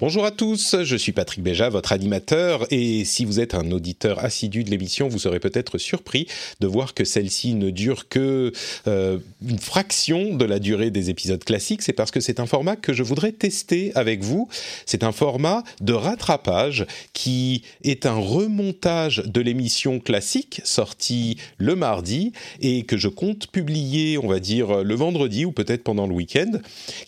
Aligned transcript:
Bonjour 0.00 0.24
à 0.24 0.30
tous, 0.30 0.76
je 0.84 0.94
suis 0.94 1.10
Patrick 1.10 1.42
Béja, 1.42 1.70
votre 1.70 1.90
animateur, 1.90 2.68
et 2.70 3.04
si 3.04 3.24
vous 3.24 3.40
êtes 3.40 3.56
un 3.56 3.72
auditeur 3.72 4.24
assidu 4.24 4.62
de 4.62 4.70
l'émission, 4.70 5.08
vous 5.08 5.18
serez 5.18 5.40
peut-être 5.40 5.76
surpris 5.76 6.28
de 6.60 6.68
voir 6.68 6.94
que 6.94 7.02
celle-ci 7.02 7.54
ne 7.54 7.70
dure 7.70 8.08
que 8.08 8.52
euh, 8.86 9.18
une 9.44 9.58
fraction 9.58 10.36
de 10.36 10.44
la 10.44 10.60
durée 10.60 10.92
des 10.92 11.10
épisodes 11.10 11.42
classiques. 11.42 11.82
C'est 11.82 11.92
parce 11.92 12.12
que 12.12 12.20
c'est 12.20 12.38
un 12.38 12.46
format 12.46 12.76
que 12.76 12.92
je 12.92 13.02
voudrais 13.02 13.32
tester 13.32 13.90
avec 13.96 14.22
vous. 14.22 14.48
C'est 14.86 15.02
un 15.02 15.10
format 15.10 15.64
de 15.80 15.94
rattrapage 15.94 16.86
qui 17.12 17.64
est 17.82 18.06
un 18.06 18.18
remontage 18.18 19.24
de 19.26 19.40
l'émission 19.40 19.98
classique 19.98 20.60
sortie 20.62 21.38
le 21.56 21.74
mardi 21.74 22.32
et 22.60 22.84
que 22.84 22.96
je 22.96 23.08
compte 23.08 23.48
publier, 23.48 24.16
on 24.16 24.28
va 24.28 24.38
dire, 24.38 24.84
le 24.84 24.94
vendredi 24.94 25.44
ou 25.44 25.50
peut-être 25.50 25.82
pendant 25.82 26.06
le 26.06 26.14
week-end, 26.14 26.52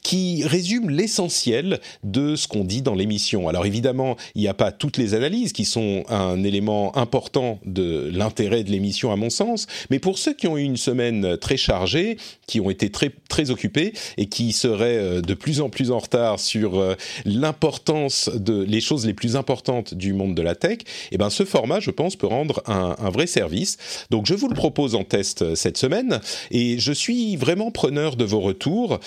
qui 0.03 0.43
résume 0.45 0.91
l'essentiel 0.91 1.79
de 2.03 2.35
ce 2.35 2.49
qu'on 2.49 2.65
dit 2.65 2.80
dans 2.83 2.95
l'émission. 2.95 3.49
Alors 3.49 3.67
évidemment, 3.67 4.17
il 4.35 4.43
n'y 4.43 4.49
a 4.49 4.55
pas 4.55 4.73
toutes 4.73 4.97
les 4.97 5.15
analyses 5.15 5.53
qui 5.53 5.65
sont 5.65 6.05
un 6.09 6.43
élément 6.43 6.97
important 6.97 7.59
de 7.65 8.11
l'intérêt 8.13 8.65
de 8.65 8.71
l'émission 8.71 9.13
à 9.13 9.17
mon 9.17 9.31
sens, 9.31 9.67
mais 9.91 9.99
pour 9.99 10.19
ceux 10.19 10.35
qui 10.35 10.47
ont 10.47 10.57
eu 10.57 10.63
une 10.63 10.77
semaine 10.77 11.37
très 11.39 11.57
chargée, 11.57 12.17
qui 12.47 12.61
ont 12.61 12.71
été 12.71 12.91
très 12.91 13.11
très 13.29 13.51
occupés 13.51 13.93
et 14.17 14.27
qui 14.27 14.53
seraient 14.53 14.99
euh, 14.99 15.21
de 15.21 15.35
plus 15.35 15.61
en 15.61 15.69
plus 15.69 15.91
en 15.91 15.99
retard 15.99 16.41
sur 16.41 16.79
euh, 16.79 16.95
l'importance 17.25 18.31
de 18.35 18.63
les 18.63 18.81
choses 18.81 19.07
les 19.07 19.15
plus 19.15 19.37
importantes 19.37 19.95
du 19.95 20.13
monde 20.13 20.35
de 20.35 20.43
la 20.43 20.55
tech, 20.55 20.79
eh 21.13 21.19
ben 21.19 21.31
ce 21.31 21.45
format, 21.45 21.81
je 21.81 21.91
pense, 21.91 22.17
peut 22.17 22.27
rendre 22.27 22.63
un, 22.67 23.11
vrai 23.11 23.27
service. 23.27 23.77
Donc 24.11 24.27
je 24.27 24.35
vous 24.35 24.49
le 24.49 24.55
propose 24.55 24.95
en 24.95 25.05
test 25.05 25.43
euh, 25.43 25.55
cette 25.55 25.77
semaine 25.77 26.21
et 26.51 26.79
je 26.79 26.93
suis 26.93 27.37
vraiment 27.37 27.71
preneur 27.71 28.17
de 28.17 28.25
vos 28.25 28.41
retours. 28.41 29.01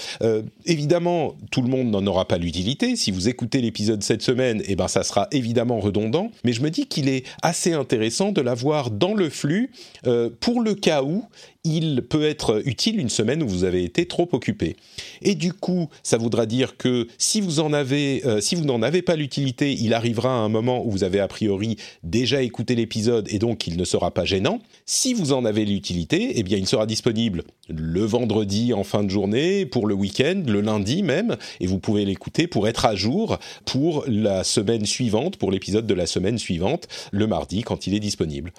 Évidemment, 0.65 1.35
tout 1.51 1.61
le 1.61 1.67
monde 1.67 1.89
n'en 1.89 2.05
aura 2.07 2.27
pas 2.27 2.37
l'utilité. 2.37 2.95
Si 2.95 3.11
vous 3.11 3.27
écoutez 3.27 3.61
l'épisode 3.63 4.03
cette 4.03 4.21
semaine, 4.21 4.61
eh 4.65 4.75
ben 4.75 4.87
ça 4.87 5.03
sera 5.03 5.27
évidemment 5.31 5.79
redondant, 5.79 6.29
mais 6.43 6.53
je 6.53 6.61
me 6.61 6.69
dis 6.69 6.85
qu'il 6.85 7.09
est 7.09 7.25
assez 7.41 7.73
intéressant 7.73 8.31
de 8.31 8.41
l'avoir 8.41 8.91
dans 8.91 9.13
le 9.13 9.29
flux 9.29 9.71
euh, 10.05 10.29
pour 10.39 10.61
le 10.61 10.75
cas 10.75 11.01
où 11.01 11.25
il 11.65 12.01
peut 12.01 12.25
être 12.25 12.61
utile 12.65 12.99
une 12.99 13.09
semaine 13.09 13.41
où 13.41 13.47
vous 13.47 13.63
avez 13.63 13.83
été 13.83 14.05
trop 14.05 14.27
occupé. 14.33 14.75
Et 15.21 15.33
du 15.33 15.53
coup, 15.53 15.87
ça 16.03 16.17
voudra 16.17 16.45
dire 16.45 16.75
que 16.75 17.07
si 17.17 17.39
vous 17.39 17.61
euh, 17.61 18.63
n'en 18.65 18.81
avez 18.81 19.01
pas 19.01 19.15
l'utilité, 19.15 19.73
il 19.73 19.93
arrivera 19.93 20.29
à 20.29 20.39
un 20.39 20.49
moment 20.49 20.85
où 20.85 20.91
vous 20.91 21.05
avez 21.05 21.21
a 21.21 21.27
priori 21.27 21.77
déjà 22.03 22.41
écouté 22.41 22.75
l'épisode 22.75 23.27
et 23.31 23.39
donc 23.39 23.65
il 23.65 23.77
ne 23.77 23.85
sera 23.85 24.11
pas 24.11 24.25
gênant. 24.25 24.59
Si 24.85 25.13
vous 25.13 25.31
en 25.31 25.45
avez 25.45 25.63
l'utilité, 25.63 26.33
eh 26.35 26.43
bien 26.43 26.57
il 26.57 26.67
sera 26.67 26.85
disponible 26.85 27.43
le 27.69 28.03
vendredi 28.03 28.73
en 28.73 28.83
fin 28.83 29.03
de 29.03 29.09
journée, 29.09 29.65
pour 29.65 29.87
le 29.87 29.95
week-end, 29.95 30.43
le 30.45 30.59
lundi 30.59 31.01
même, 31.01 31.37
et 31.61 31.67
vous 31.67 31.79
pouvez 31.79 32.03
l'écouter 32.03 32.47
pour 32.47 32.67
être 32.67 32.85
à 32.85 32.95
jour 32.95 33.37
pour 33.63 34.03
la 34.07 34.43
semaine 34.43 34.85
suivante, 34.85 35.37
pour 35.37 35.49
l'épisode 35.49 35.87
de 35.87 35.93
la 35.93 36.05
semaine 36.05 36.37
suivante, 36.37 36.87
le 37.11 37.25
mardi 37.25 37.61
quand 37.61 37.87
il 37.87 37.93
est 37.93 38.01
disponible. 38.01 38.51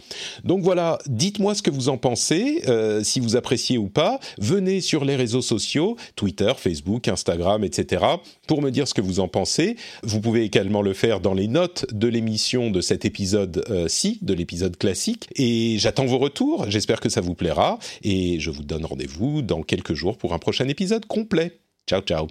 Donc 0.44 0.62
voilà, 0.62 0.98
dites-moi 1.06 1.54
ce 1.54 1.62
que 1.62 1.70
vous 1.70 1.90
en 1.90 1.98
pensez. 1.98 2.62
Euh, 2.66 2.93
si 3.02 3.20
vous 3.20 3.36
appréciez 3.36 3.78
ou 3.78 3.88
pas, 3.88 4.18
venez 4.38 4.80
sur 4.80 5.04
les 5.04 5.16
réseaux 5.16 5.42
sociaux, 5.42 5.96
Twitter, 6.16 6.52
Facebook, 6.56 7.08
Instagram, 7.08 7.64
etc., 7.64 8.04
pour 8.46 8.62
me 8.62 8.70
dire 8.70 8.86
ce 8.88 8.94
que 8.94 9.00
vous 9.00 9.20
en 9.20 9.28
pensez. 9.28 9.76
Vous 10.02 10.20
pouvez 10.20 10.42
également 10.42 10.82
le 10.82 10.92
faire 10.92 11.20
dans 11.20 11.34
les 11.34 11.48
notes 11.48 11.86
de 11.92 12.08
l'émission 12.08 12.70
de 12.70 12.80
cet 12.80 13.04
épisode-ci, 13.04 14.18
de 14.22 14.34
l'épisode 14.34 14.76
classique. 14.76 15.28
Et 15.36 15.76
j'attends 15.78 16.06
vos 16.06 16.18
retours, 16.18 16.70
j'espère 16.70 17.00
que 17.00 17.08
ça 17.08 17.20
vous 17.20 17.34
plaira, 17.34 17.78
et 18.02 18.38
je 18.40 18.50
vous 18.50 18.62
donne 18.62 18.84
rendez-vous 18.84 19.42
dans 19.42 19.62
quelques 19.62 19.94
jours 19.94 20.18
pour 20.18 20.34
un 20.34 20.38
prochain 20.38 20.68
épisode 20.68 21.06
complet. 21.06 21.58
Ciao, 21.86 22.00
ciao 22.00 22.28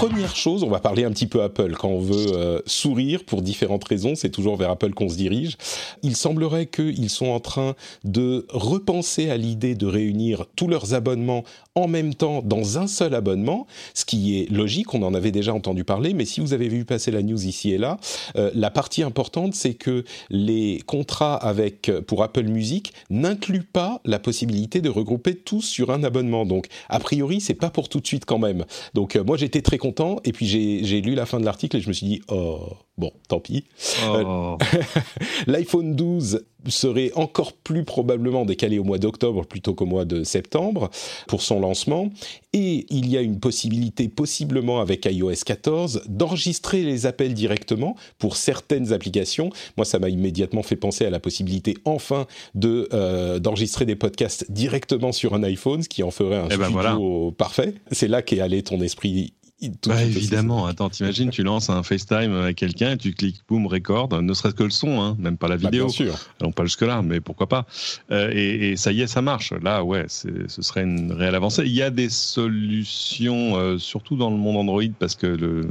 première 0.00 0.34
chose, 0.34 0.62
on 0.62 0.70
va 0.70 0.80
parler 0.80 1.04
un 1.04 1.10
petit 1.10 1.26
peu 1.26 1.42
Apple. 1.42 1.74
Quand 1.78 1.88
on 1.88 2.00
veut 2.00 2.32
euh, 2.34 2.60
sourire 2.64 3.22
pour 3.24 3.42
différentes 3.42 3.84
raisons, 3.84 4.14
c'est 4.14 4.30
toujours 4.30 4.56
vers 4.56 4.70
Apple 4.70 4.94
qu'on 4.94 5.10
se 5.10 5.16
dirige. 5.16 5.58
Il 6.02 6.16
semblerait 6.16 6.64
qu'ils 6.68 7.10
sont 7.10 7.26
en 7.26 7.38
train 7.38 7.74
de 8.04 8.46
repenser 8.48 9.28
à 9.28 9.36
l'idée 9.36 9.74
de 9.74 9.84
réunir 9.84 10.46
tous 10.56 10.68
leurs 10.68 10.94
abonnements 10.94 11.44
en 11.74 11.86
même 11.86 12.14
temps 12.14 12.42
dans 12.42 12.78
un 12.78 12.86
seul 12.86 13.14
abonnement, 13.14 13.66
ce 13.94 14.04
qui 14.04 14.40
est 14.40 14.50
logique, 14.50 14.94
on 14.94 15.02
en 15.02 15.14
avait 15.14 15.30
déjà 15.30 15.54
entendu 15.54 15.84
parler, 15.84 16.14
mais 16.14 16.24
si 16.24 16.40
vous 16.40 16.52
avez 16.52 16.68
vu 16.68 16.84
passer 16.84 17.10
la 17.10 17.22
news 17.22 17.46
ici 17.46 17.72
et 17.72 17.78
là, 17.78 17.98
euh, 18.36 18.50
la 18.54 18.70
partie 18.70 19.02
importante, 19.02 19.54
c'est 19.54 19.74
que 19.74 20.04
les 20.30 20.82
contrats 20.86 21.36
avec, 21.36 21.92
pour 22.06 22.22
Apple 22.22 22.44
Music 22.44 22.92
n'incluent 23.10 23.68
pas 23.70 24.00
la 24.04 24.18
possibilité 24.18 24.80
de 24.80 24.88
regrouper 24.88 25.34
tous 25.36 25.62
sur 25.62 25.90
un 25.90 26.02
abonnement. 26.02 26.44
Donc, 26.44 26.66
a 26.88 26.98
priori, 26.98 27.40
c'est 27.40 27.54
pas 27.54 27.70
pour 27.70 27.88
tout 27.88 28.00
de 28.00 28.06
suite 28.06 28.24
quand 28.24 28.38
même. 28.38 28.64
Donc, 28.94 29.14
euh, 29.14 29.22
moi, 29.22 29.36
j'étais 29.36 29.62
très 29.62 29.78
content, 29.78 29.89
et 30.24 30.32
puis 30.32 30.46
j'ai 30.46 31.00
lu 31.00 31.14
la 31.14 31.26
fin 31.26 31.40
de 31.40 31.44
l'article 31.44 31.76
et 31.76 31.80
je 31.80 31.88
me 31.88 31.92
suis 31.92 32.06
dit, 32.06 32.22
oh, 32.28 32.60
bon, 32.98 33.12
tant 33.28 33.40
pis. 33.40 33.64
Oh. 34.06 34.56
L'iPhone 35.46 35.94
12 35.96 36.44
serait 36.68 37.10
encore 37.14 37.54
plus 37.54 37.84
probablement 37.84 38.44
décalé 38.44 38.78
au 38.78 38.84
mois 38.84 38.98
d'octobre 38.98 39.46
plutôt 39.46 39.74
qu'au 39.74 39.86
mois 39.86 40.04
de 40.04 40.24
septembre 40.24 40.90
pour 41.26 41.42
son 41.42 41.60
lancement. 41.60 42.10
Et 42.52 42.86
il 42.90 43.08
y 43.08 43.16
a 43.16 43.20
une 43.22 43.38
possibilité, 43.40 44.08
possiblement 44.08 44.80
avec 44.80 45.06
iOS 45.06 45.32
14, 45.46 46.02
d'enregistrer 46.08 46.82
les 46.82 47.06
appels 47.06 47.32
directement 47.32 47.96
pour 48.18 48.36
certaines 48.36 48.92
applications. 48.92 49.50
Moi, 49.76 49.86
ça 49.86 49.98
m'a 49.98 50.08
immédiatement 50.08 50.62
fait 50.62 50.76
penser 50.76 51.06
à 51.06 51.10
la 51.10 51.20
possibilité, 51.20 51.76
enfin, 51.84 52.26
de 52.54 52.88
euh, 52.92 53.38
d'enregistrer 53.38 53.86
des 53.86 53.96
podcasts 53.96 54.50
directement 54.50 55.12
sur 55.12 55.34
un 55.34 55.42
iPhone, 55.44 55.82
ce 55.82 55.88
qui 55.88 56.02
en 56.02 56.10
ferait 56.10 56.36
un 56.36 56.48
Eh 56.50 56.56
ben 56.56 56.64
studio 56.64 56.72
voilà. 56.72 57.32
parfait. 57.38 57.74
C'est 57.92 58.08
là 58.08 58.20
qu'est 58.20 58.40
allé 58.40 58.62
ton 58.62 58.80
esprit. 58.80 59.32
Tout 59.68 59.90
Bah 59.90 60.02
évidemment, 60.02 60.66
attends, 60.66 60.88
t'imagines, 60.88 61.30
tu 61.30 61.42
lances 61.42 61.68
un 61.68 61.82
FaceTime 61.82 62.32
avec 62.32 62.56
quelqu'un, 62.56 62.96
tu 62.96 63.12
cliques, 63.12 63.42
boum, 63.48 63.66
record, 63.66 64.08
ne 64.22 64.32
serait-ce 64.32 64.54
que 64.54 64.62
le 64.62 64.70
son, 64.70 65.00
hein, 65.02 65.16
même 65.18 65.36
pas 65.36 65.48
la 65.48 65.56
Bah, 65.56 65.68
vidéo. 65.68 65.86
bien 65.86 65.92
sûr. 65.92 66.18
Allons 66.40 66.52
pas 66.52 66.64
jusque-là, 66.64 67.02
mais 67.02 67.20
pourquoi 67.20 67.46
pas. 67.48 67.66
Euh, 68.10 68.30
et, 68.32 68.70
et 68.70 68.76
ça 68.76 68.92
y 68.92 69.02
est, 69.02 69.06
ça 69.06 69.20
marche. 69.22 69.52
Là, 69.62 69.84
ouais, 69.84 70.06
ce 70.08 70.62
serait 70.62 70.82
une 70.84 71.12
réelle 71.12 71.34
avancée. 71.34 71.62
Il 71.66 71.72
y 71.72 71.82
a 71.82 71.90
des 71.90 72.08
solutions, 72.08 73.56
euh, 73.56 73.78
surtout 73.78 74.16
dans 74.16 74.30
le 74.30 74.36
monde 74.36 74.56
Android, 74.56 74.82
parce 74.98 75.14
que 75.14 75.26
le, 75.26 75.68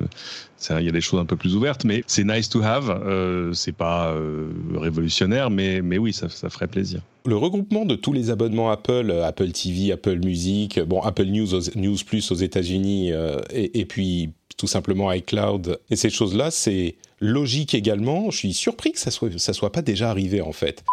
il 0.70 0.86
y 0.86 0.90
a 0.90 0.92
des 0.92 1.02
choses 1.02 1.20
un 1.20 1.25
peu 1.25 1.36
plus 1.36 1.56
ouvertes, 1.56 1.86
mais 1.86 2.03
c'est 2.08 2.24
nice 2.24 2.50
to 2.50 2.62
have. 2.62 2.90
Euh, 2.90 3.53
c'est 3.53 3.72
pas 3.72 4.12
euh, 4.12 4.50
révolutionnaire, 4.75 5.50
mais, 5.50 5.81
mais 5.81 5.97
oui, 5.97 6.14
ça, 6.14 6.28
ferait 6.50 6.68
plaisir. 6.68 7.02
le 7.25 7.36
regroupement 7.36 7.86
de 7.86 7.96
tous 7.96 8.14
les 8.14 8.30
abonnements 8.30 8.69
Apple, 8.69 9.09
euh, 9.09 9.25
Apple 9.25 9.52
TV, 9.52 9.92
Apple 9.92 10.19
Music, 10.19 10.80
bon 10.81 11.02
Apple 11.02 11.25
News, 11.25 11.48
News 11.75 11.98
Plus 12.06 12.31
aux 12.31 12.36
États-Unis, 12.36 13.12
euh, 13.12 13.40
et, 13.52 13.80
et 13.80 13.86
puis 13.86 14.31
tout 14.58 14.68
simplement 14.68 15.12
iCloud 15.12 15.80
et 15.90 15.96
ces 15.96 16.09
choses-là, 16.09 16.52
c'est 16.52 16.96
logique 17.22 17.74
également. 17.74 18.30
Je 18.30 18.38
suis 18.38 18.53
surpris 18.53 18.92
que 18.92 19.00
ça 19.00 19.09
soit 19.09 19.38
ça 19.40 19.53
soit 19.53 19.72
pas 19.72 19.81
déjà 19.81 20.09
arrivé 20.09 20.42
en 20.42 20.52
fait. 20.52 20.84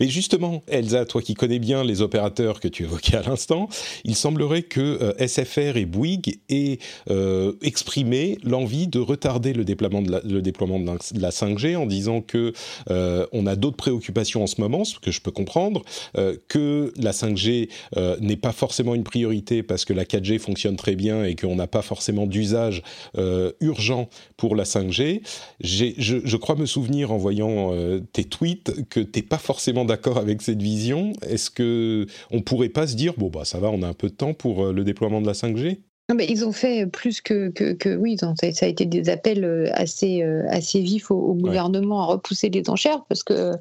Et 0.00 0.08
justement, 0.08 0.62
Elsa, 0.68 1.04
toi 1.04 1.22
qui 1.22 1.34
connais 1.34 1.58
bien 1.58 1.84
les 1.84 2.02
opérateurs 2.02 2.60
que 2.60 2.68
tu 2.68 2.84
évoquais 2.84 3.16
à 3.16 3.22
l'instant, 3.22 3.68
il 4.04 4.14
semblerait 4.16 4.62
que 4.62 4.80
euh, 4.80 5.26
SFR 5.26 5.76
et 5.76 5.86
Bouygues 5.86 6.38
aient 6.48 6.78
euh, 7.10 7.52
exprimé 7.62 8.38
l'envie 8.44 8.86
de 8.88 8.98
retarder 8.98 9.52
le 9.52 9.64
déploiement 9.64 10.02
de 10.02 10.10
la, 10.10 10.20
le 10.24 10.42
déploiement 10.42 10.78
de 10.80 10.86
la, 10.86 10.92
de 10.94 11.20
la 11.20 11.30
5G 11.30 11.76
en 11.76 11.86
disant 11.86 12.20
que 12.20 12.52
euh, 12.90 13.26
on 13.32 13.46
a 13.46 13.56
d'autres 13.56 13.76
préoccupations 13.76 14.42
en 14.42 14.46
ce 14.46 14.60
moment, 14.60 14.84
ce 14.84 14.98
que 14.98 15.10
je 15.10 15.20
peux 15.20 15.30
comprendre, 15.30 15.82
que 16.48 16.92
la 16.96 17.12
5G 17.12 17.68
euh, 17.96 18.16
n'est 18.20 18.36
pas 18.36 18.52
forcément 18.52 18.94
une 18.94 19.04
priorité 19.04 19.62
parce 19.62 19.84
que 19.84 19.92
la 19.92 20.04
4G 20.04 20.38
fonctionne 20.38 20.76
très 20.76 20.94
bien 20.96 21.24
et 21.24 21.34
qu'on 21.36 21.56
n'a 21.56 21.66
pas 21.66 21.82
forcément 21.82 22.26
d'usage 22.26 22.82
urgent 23.60 24.08
pour 24.36 24.56
la 24.56 24.64
5G. 24.64 25.22
J'ai- 25.60 25.94
Je, 25.98 26.16
je 26.24 26.36
crois 26.36 26.56
me 26.56 26.66
souvenir 26.66 27.12
en 27.12 27.16
voyant 27.16 27.72
tes 28.12 28.24
tweets 28.24 28.88
que 28.88 29.00
t'es 29.00 29.22
pas 29.22 29.38
forcément 29.38 29.65
d'accord 29.84 30.18
avec 30.18 30.42
cette 30.42 30.62
vision. 30.62 31.12
Est-ce 31.22 31.50
que 31.50 32.06
on 32.30 32.42
pourrait 32.42 32.68
pas 32.68 32.86
se 32.86 32.96
dire 32.96 33.14
bon 33.16 33.28
bah 33.28 33.44
ça 33.44 33.58
va, 33.58 33.70
on 33.70 33.82
a 33.82 33.88
un 33.88 33.94
peu 33.94 34.08
de 34.08 34.14
temps 34.14 34.34
pour 34.34 34.66
euh, 34.66 34.72
le 34.72 34.84
déploiement 34.84 35.20
de 35.20 35.26
la 35.26 35.32
5G 35.32 35.78
ils 36.28 36.44
ont 36.44 36.52
fait 36.52 36.86
plus 36.86 37.20
que, 37.20 37.48
que, 37.50 37.96
oui, 37.96 38.16
ça 38.18 38.32
a 38.42 38.66
été 38.66 38.86
des 38.86 39.08
appels 39.08 39.44
euh, 39.44 39.68
assez, 39.72 40.22
euh, 40.22 40.44
assez 40.48 40.80
vifs 40.80 41.10
au, 41.10 41.34
gouvernement 41.34 42.00
à 42.00 42.06
repousser 42.06 42.48
les 42.48 42.70
enchères 42.70 43.04
parce 43.08 43.24
que 43.24 43.52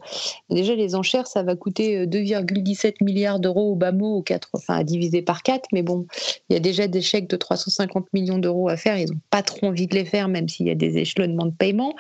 déjà 0.50 0.76
les 0.76 0.96
enchères 0.96 1.26
ça 1.26 1.42
va 1.42 1.56
coûter 1.56 2.06
2,17 2.06 2.88
euh, 2.88 2.92
milliards 3.02 3.40
d'euros 3.40 3.72
au 3.72 3.76
bas 3.76 3.92
mot, 3.92 4.24
enfin 4.54 4.76
à 4.76 4.84
diviser 4.84 5.24
par 5.24 5.42
4, 5.42 5.70
mais 5.74 5.82
bon, 5.82 6.06
il 6.50 6.54
y 6.54 6.56
a 6.56 6.60
déjà 6.60 6.88
des 6.88 7.02
chèques 7.02 7.30
de 7.30 7.36
350 7.36 8.14
millions 8.14 8.38
d'euros 8.38 8.70
à 8.70 8.78
faire, 8.78 8.98
ils 8.98 9.10
n'ont 9.10 9.20
pas 9.32 9.42
trop 9.42 9.68
envie 9.68 9.88
de 9.88 9.96
les 9.96 10.06
faire 10.06 10.28
même 10.28 10.48
s'il 10.48 10.68
y 10.68 10.72
a 10.72 10.76
des 10.76 10.98
échelonnements 10.98 11.48
de 11.48 11.56
paiement. 11.56 11.96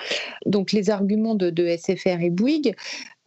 Donc 0.45 0.71
les 0.71 0.91
arguments 0.91 1.35
de, 1.35 1.49
de 1.49 1.75
SFR 1.75 2.21
et 2.21 2.29
Bouygues, 2.29 2.75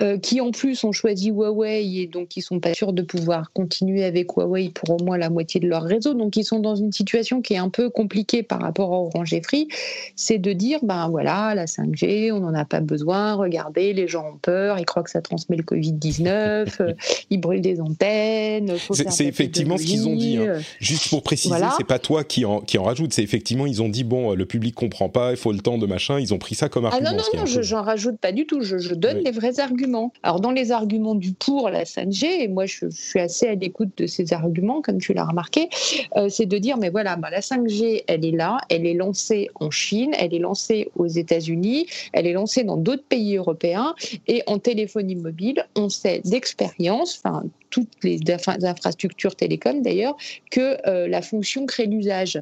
euh, 0.00 0.16
qui 0.16 0.40
en 0.40 0.52
plus 0.52 0.84
ont 0.84 0.92
choisi 0.92 1.30
Huawei 1.30 1.84
et 1.96 2.06
donc 2.06 2.36
ils 2.36 2.40
sont 2.40 2.60
pas 2.60 2.72
sûrs 2.72 2.92
de 2.92 3.02
pouvoir 3.02 3.50
continuer 3.52 4.04
avec 4.04 4.30
Huawei 4.30 4.70
pour 4.70 4.90
au 4.90 5.04
moins 5.04 5.18
la 5.18 5.28
moitié 5.28 5.58
de 5.58 5.66
leur 5.66 5.82
réseau. 5.82 6.14
Donc 6.14 6.36
ils 6.36 6.44
sont 6.44 6.60
dans 6.60 6.76
une 6.76 6.92
situation 6.92 7.42
qui 7.42 7.54
est 7.54 7.58
un 7.58 7.68
peu 7.68 7.90
compliquée 7.90 8.44
par 8.44 8.60
rapport 8.60 8.94
à 8.94 8.96
Orange 8.96 9.32
et 9.32 9.42
Free. 9.42 9.66
C'est 10.14 10.38
de 10.38 10.52
dire, 10.52 10.78
ben 10.84 11.08
voilà, 11.08 11.52
la 11.56 11.64
5G, 11.64 12.30
on 12.30 12.38
n'en 12.38 12.54
a 12.54 12.64
pas 12.64 12.78
besoin. 12.78 13.34
Regardez, 13.34 13.92
les 13.92 14.06
gens 14.06 14.34
ont 14.34 14.38
peur, 14.40 14.78
ils 14.78 14.84
croient 14.84 15.02
que 15.02 15.10
ça 15.10 15.20
transmet 15.20 15.56
le 15.56 15.64
Covid-19, 15.64 16.76
euh, 16.80 16.92
ils 17.30 17.40
brûlent 17.40 17.60
des 17.60 17.80
antennes. 17.80 18.76
C'est 18.92 19.26
effectivement 19.26 19.78
ce 19.78 19.84
qu'ils 19.84 20.06
ont 20.06 20.14
dit. 20.14 20.36
Hein. 20.36 20.60
Juste 20.78 21.08
pour 21.08 21.24
préciser, 21.24 21.56
c'est 21.76 21.86
pas 21.86 21.98
toi 21.98 22.22
qui 22.22 22.44
en, 22.44 22.60
qui 22.60 22.78
en 22.78 22.84
rajoute. 22.84 23.12
C'est 23.12 23.24
effectivement, 23.24 23.66
ils 23.66 23.82
ont 23.82 23.88
dit, 23.88 24.04
bon, 24.04 24.34
le 24.34 24.46
public 24.46 24.76
comprend 24.76 25.08
pas, 25.08 25.32
il 25.32 25.36
faut 25.36 25.50
le 25.50 25.58
temps 25.58 25.76
de 25.76 25.86
machin. 25.86 26.20
Ils 26.20 26.32
ont 26.32 26.38
pris 26.38 26.54
ça 26.54 26.68
comme 26.68 26.84
argument. 26.84 27.10
Ah 27.10 27.16
non, 27.16 27.22
non, 27.34 27.44
non, 27.44 27.62
j'en 27.62 27.82
rajoute 27.82 28.18
pas 28.18 28.30
du 28.30 28.46
tout. 28.46 28.60
Je, 28.60 28.78
je 28.78 28.94
donne 28.94 29.18
les 29.24 29.32
vrais 29.32 29.58
arguments. 29.58 29.87
Alors 30.22 30.40
dans 30.40 30.50
les 30.50 30.72
arguments 30.72 31.14
du 31.14 31.32
pour 31.32 31.70
la 31.70 31.84
5G, 31.84 32.24
et 32.24 32.48
moi 32.48 32.66
je, 32.66 32.86
suis 32.90 33.20
assez 33.20 33.48
à 33.48 33.54
l'écoute 33.54 33.90
de 33.96 34.06
ces 34.06 34.32
arguments, 34.32 34.82
comme 34.82 34.98
tu 34.98 35.12
l'as 35.12 35.24
remarqué, 35.24 35.68
euh, 36.16 36.28
c'est 36.28 36.46
de 36.46 36.58
dire 36.58 36.76
mais 36.76 36.90
voilà, 36.90 37.16
bah, 37.16 37.30
la 37.30 37.40
5G 37.40 38.04
elle 38.06 38.24
est 38.24 38.32
là, 38.32 38.58
elle 38.68 38.86
est 38.86 38.94
lancée 38.94 39.48
en 39.54 39.70
Chine, 39.70 40.12
elle 40.18 40.34
est 40.34 40.38
lancée 40.38 40.90
aux 40.96 41.06
États-Unis, 41.06 41.86
elle 42.12 42.26
est 42.26 42.32
lancée 42.32 42.64
dans 42.64 42.76
d'autres 42.76 43.06
pays 43.08 43.36
européens, 43.36 43.94
et 44.26 44.42
en 44.46 44.58
téléphonie 44.58 45.16
mobile, 45.16 45.66
on 45.76 45.88
sait 45.88 46.20
d'expérience, 46.24 47.20
enfin 47.22 47.44
toutes 47.70 48.02
les 48.02 48.18
infrastructures 48.62 49.36
télécom 49.36 49.82
d'ailleurs, 49.82 50.16
que 50.50 50.78
euh, 50.88 51.08
la 51.08 51.22
fonction 51.22 51.66
crée 51.66 51.86
l'usage. 51.86 52.40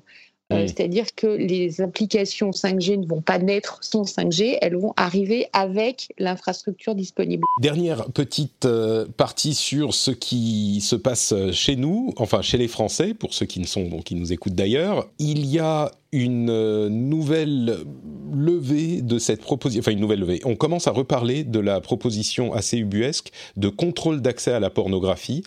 Euh. 0.53 0.67
C'est-à-dire 0.67 1.07
que 1.17 1.27
les 1.27 1.81
applications 1.81 2.51
5G 2.51 3.01
ne 3.01 3.07
vont 3.07 3.21
pas 3.21 3.39
naître 3.39 3.79
sans 3.81 4.03
5G, 4.03 4.59
elles 4.61 4.77
vont 4.77 4.95
arriver 4.97 5.49
avec 5.53 6.13
l'infrastructure 6.19 6.95
disponible. 6.95 7.43
Dernière 7.61 8.07
petite 8.11 8.65
euh, 8.65 9.07
partie 9.17 9.55
sur 9.55 9.93
ce 9.93 10.13
qui 10.13 10.81
se 10.83 10.95
passe 10.95 11.35
chez 11.51 11.75
nous, 11.75 12.15
enfin 12.17 12.43
chez 12.43 12.59
les 12.59 12.69
Français, 12.69 13.13
pour 13.13 13.35
ceux 13.35 13.47
qui, 13.47 13.59
ne 13.59 13.67
sont, 13.67 13.89
qui 14.05 14.15
nous 14.15 14.33
écoutent 14.33 14.55
d'ailleurs. 14.55 15.09
Il 15.19 15.47
y 15.47 15.59
a 15.59 15.91
une 16.13 16.51
euh, 16.51 16.89
nouvelle 16.89 17.79
levée 18.33 19.03
de 19.03 19.19
cette 19.19 19.41
proposition, 19.41 19.81
enfin 19.81 19.91
une 19.91 20.01
nouvelle 20.01 20.21
levée. 20.21 20.41
On 20.45 20.55
commence 20.55 20.87
à 20.87 20.93
reparler 20.93 21.43
de 21.43 21.59
la 21.59 21.81
proposition 21.81 22.53
assez 22.53 22.79
ubuesque 22.79 23.33
de 23.57 23.69
contrôle 23.69 24.23
d'accès 24.23 24.53
à 24.53 24.61
la 24.61 24.71
pornographie 24.71 25.43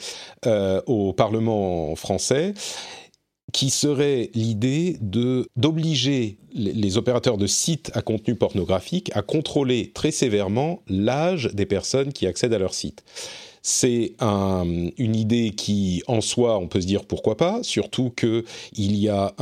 au 0.87 1.13
Parlement 1.13 1.95
français 1.95 2.53
qui 3.53 3.69
serait 3.69 4.29
l'idée 4.33 4.97
d'obliger 5.01 6.37
les, 6.53 6.97
opérateurs 6.97 7.37
de 7.37 7.47
sites 7.47 7.91
à 7.93 8.01
contenu 8.01 8.35
pornographique 8.35 9.11
à 9.13 9.21
contrôler 9.21 9.91
très 9.93 10.11
sévèrement 10.11 10.81
l'âge 10.87 11.49
des 11.53 11.65
personnes 11.65 12.11
qui 12.13 12.27
accèdent 12.27 12.53
à 12.53 12.59
leur 12.59 12.73
site. 12.73 13.03
C'est 13.61 14.13
une 14.21 15.15
idée 15.15 15.51
qui, 15.51 16.03
en 16.07 16.21
soi, 16.21 16.57
on 16.57 16.67
peut 16.67 16.81
se 16.81 16.87
dire 16.87 17.05
pourquoi 17.05 17.37
pas, 17.37 17.59
surtout 17.63 18.11
que 18.15 18.43
il 18.73 18.95
y 18.95 19.09
a, 19.09 19.33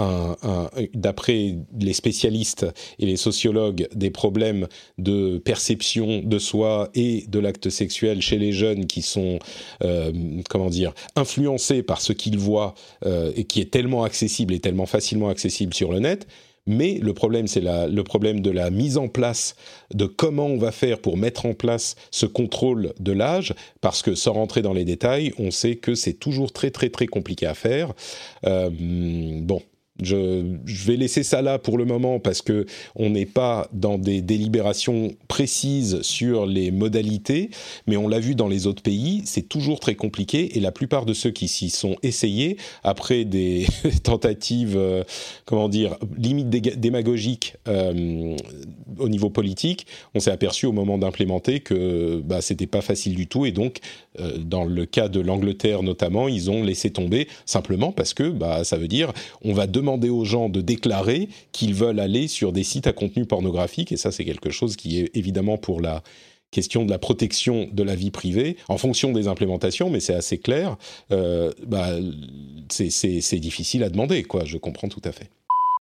d'après 0.93 1.55
les 1.79 1.93
spécialistes 1.93 2.65
et 2.99 3.05
les 3.05 3.17
sociologues, 3.17 3.87
des 3.93 4.09
problèmes 4.09 4.67
de 4.97 5.37
perception 5.37 6.21
de 6.23 6.39
soi 6.39 6.89
et 6.95 7.25
de 7.27 7.39
l'acte 7.39 7.69
sexuel 7.69 8.21
chez 8.21 8.37
les 8.37 8.51
jeunes 8.51 8.85
qui 8.85 9.01
sont, 9.01 9.39
euh, 9.83 10.11
comment 10.49 10.69
dire, 10.69 10.93
influencés 11.15 11.83
par 11.83 12.01
ce 12.01 12.13
qu'ils 12.13 12.37
voient 12.37 12.73
euh, 13.05 13.31
et 13.35 13.43
qui 13.45 13.61
est 13.61 13.71
tellement 13.71 14.03
accessible 14.03 14.53
et 14.53 14.59
tellement 14.59 14.85
facilement 14.85 15.29
accessible 15.29 15.73
sur 15.73 15.91
le 15.91 15.99
net 15.99 16.27
mais 16.67 16.99
le 17.01 17.13
problème, 17.13 17.47
c'est 17.47 17.61
le 17.61 18.03
problème 18.03 18.41
de 18.41 18.51
la 18.51 18.69
mise 18.69 18.97
en 18.97 19.07
place, 19.07 19.55
de 19.93 20.05
comment 20.05 20.47
on 20.47 20.57
va 20.57 20.71
faire 20.71 20.99
pour 20.99 21.17
mettre 21.17 21.45
en 21.45 21.53
place 21.53 21.95
ce 22.11 22.25
contrôle 22.25 22.93
de 22.99 23.11
l'âge, 23.11 23.53
parce 23.81 24.01
que 24.01 24.13
sans 24.13 24.33
rentrer 24.33 24.61
dans 24.61 24.73
les 24.73 24.85
détails, 24.85 25.33
on 25.39 25.49
sait 25.49 25.77
que 25.77 25.95
c'est 25.95 26.13
toujours 26.13 26.51
très 26.51 26.69
très 26.69 26.89
très 26.89 27.07
compliqué 27.07 27.45
à 27.45 27.53
faire. 27.53 27.93
Euh, 28.45 28.69
bon, 28.71 29.61
je, 30.01 30.55
vais 30.85 30.95
laisser 30.95 31.23
ça 31.23 31.41
là 31.41 31.57
pour 31.57 31.77
le 31.77 31.85
moment 31.85 32.19
parce 32.19 32.41
que 32.41 32.65
on 32.95 33.09
n'est 33.09 33.25
pas 33.25 33.67
dans 33.73 33.97
des 33.97 34.21
délibérations 34.21 35.15
précises 35.27 36.01
sur 36.01 36.45
les 36.45 36.71
modalités, 36.71 37.49
mais 37.87 37.97
on 37.97 38.07
l'a 38.07 38.19
vu 38.19 38.35
dans 38.35 38.47
les 38.47 38.67
autres 38.67 38.83
pays, 38.83 39.23
c'est 39.25 39.47
toujours 39.47 39.79
très 39.79 39.95
compliqué 39.95 40.57
et 40.57 40.59
la 40.59 40.71
plupart 40.71 41.05
de 41.05 41.13
ceux 41.13 41.31
qui 41.31 41.47
s'y 41.47 41.69
sont 41.69 41.95
essayés 42.03 42.57
après 42.83 43.25
des 43.25 43.65
tentatives, 44.03 44.77
euh, 44.77 45.03
comment 45.45 45.69
dire, 45.69 45.97
limite 46.17 46.49
démagogiques 46.49 47.55
euh, 47.67 48.35
au 48.99 49.09
niveau 49.09 49.29
politique, 49.29 49.87
on 50.13 50.19
s'est 50.19 50.31
aperçu 50.31 50.65
au 50.65 50.71
moment 50.71 50.97
d'implémenter 50.97 51.59
que 51.59 52.21
bah, 52.23 52.41
c'était 52.41 52.67
pas 52.67 52.81
facile 52.81 53.15
du 53.15 53.27
tout 53.27 53.45
et 53.45 53.51
donc 53.51 53.79
euh, 54.19 54.37
dans 54.37 54.63
le 54.63 54.85
cas 54.85 55.07
de 55.07 55.19
l'Angleterre 55.19 55.81
notamment, 55.83 56.27
ils 56.27 56.51
ont 56.51 56.63
laissé 56.63 56.91
tomber 56.91 57.27
simplement 57.45 57.91
parce 57.91 58.13
que 58.13 58.29
bah, 58.29 58.63
ça 58.63 58.77
veut 58.77 58.87
dire 58.87 59.11
on 59.43 59.53
va 59.53 59.65
demander 59.67 59.86
aux 59.87 60.25
gens 60.25 60.49
de 60.49 60.61
déclarer 60.61 61.29
qu'ils 61.51 61.73
veulent 61.73 61.99
aller 61.99 62.27
sur 62.27 62.51
des 62.51 62.63
sites 62.63 62.87
à 62.87 62.93
contenu 62.93 63.25
pornographique 63.25 63.91
et 63.91 63.97
ça 63.97 64.11
c'est 64.11 64.25
quelque 64.25 64.49
chose 64.49 64.75
qui 64.75 64.99
est 64.99 65.15
évidemment 65.15 65.57
pour 65.57 65.81
la 65.81 66.03
question 66.51 66.85
de 66.85 66.89
la 66.89 66.97
protection 66.97 67.67
de 67.71 67.83
la 67.83 67.95
vie 67.95 68.11
privée 68.11 68.57
en 68.69 68.77
fonction 68.77 69.11
des 69.11 69.27
implémentations, 69.27 69.89
mais 69.89 69.99
c'est 69.99 70.13
assez 70.13 70.37
clair. 70.37 70.77
Euh, 71.11 71.51
bah, 71.65 71.89
c'est 72.69 73.39
difficile 73.39 73.83
à 73.83 73.89
demander, 73.89 74.23
quoi. 74.23 74.45
Je 74.45 74.57
comprends 74.57 74.87
tout 74.87 75.01
à 75.03 75.11
fait. 75.11 75.29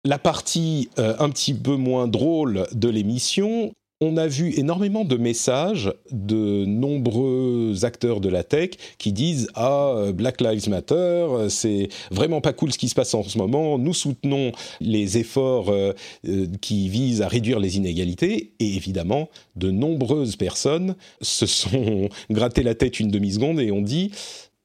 La 0.05 0.19
partie 0.19 0.89
euh, 0.99 1.15
un 1.19 1.31
petit 1.31 1.55
peu 1.55 1.77
moins 1.77 2.07
drôle 2.07 2.67
de 2.73 2.89
l'émission, 2.89 3.73
on 4.01 4.17
a 4.19 4.27
vu 4.27 4.53
énormément 4.59 5.05
de 5.05 5.17
messages 5.17 5.93
de 6.11 6.65
nombreux 6.67 7.85
acteurs 7.85 8.21
de 8.21 8.29
la 8.29 8.45
tech 8.45 8.71
qui 8.99 9.13
disent 9.13 9.49
ah 9.55 10.11
Black 10.13 10.41
Lives 10.41 10.69
Matter 10.69 11.27
c'est 11.49 11.89
vraiment 12.11 12.43
pas 12.43 12.53
cool 12.53 12.73
ce 12.73 12.79
qui 12.79 12.89
se 12.89 12.95
passe 12.95 13.15
en 13.15 13.23
ce 13.23 13.39
moment. 13.39 13.79
Nous 13.79 13.95
soutenons 13.95 14.53
les 14.81 15.19
efforts 15.19 15.71
euh, 15.71 15.93
euh, 16.29 16.47
qui 16.61 16.89
visent 16.89 17.23
à 17.23 17.29
réduire 17.29 17.59
les 17.59 17.79
inégalités 17.79 18.53
et 18.59 18.77
évidemment 18.77 19.31
de 19.57 19.71
nombreuses 19.71 20.37
personnes 20.37 20.95
se 21.23 21.47
sont 21.47 22.09
gratté 22.31 22.63
la 22.63 22.75
tête 22.75 23.01
une 23.01 23.11
demi 23.11 23.33
seconde 23.33 23.61
et 23.61 23.73
ont 23.73 23.83
dit 23.83 24.11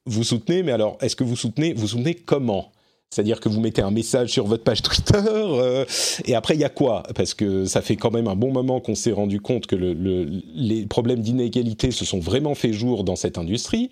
vous 0.05 0.23
soutenez 0.23 0.63
mais 0.63 0.73
alors 0.73 0.97
est-ce 0.99 1.15
que 1.15 1.23
vous 1.23 1.37
soutenez 1.37 1.73
vous 1.73 1.87
soutenez 1.87 2.15
comment? 2.15 2.71
C'est-à-dire 3.11 3.41
que 3.41 3.49
vous 3.49 3.59
mettez 3.59 3.81
un 3.81 3.91
message 3.91 4.29
sur 4.29 4.47
votre 4.47 4.63
page 4.63 4.81
Twitter, 4.81 5.21
euh, 5.27 5.85
et 6.25 6.33
après 6.33 6.55
il 6.55 6.61
y 6.61 6.63
a 6.63 6.69
quoi? 6.69 7.03
Parce 7.13 7.33
que 7.33 7.65
ça 7.65 7.81
fait 7.81 7.97
quand 7.97 8.11
même 8.11 8.27
un 8.27 8.35
bon 8.35 8.51
moment 8.51 8.79
qu'on 8.79 8.95
s'est 8.95 9.11
rendu 9.11 9.41
compte 9.41 9.67
que 9.67 9.75
les 9.75 10.85
problèmes 10.85 11.19
d'inégalité 11.19 11.91
se 11.91 12.05
sont 12.05 12.19
vraiment 12.19 12.55
fait 12.55 12.71
jour 12.71 13.03
dans 13.03 13.17
cette 13.17 13.37
industrie, 13.37 13.89